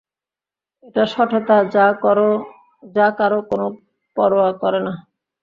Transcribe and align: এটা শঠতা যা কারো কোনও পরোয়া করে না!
এটা 0.83 1.03
শঠতা 1.13 1.57
যা 2.95 3.07
কারো 3.17 3.39
কোনও 3.49 3.67
পরোয়া 4.17 4.49
করে 4.61 4.79
না! 4.85 4.93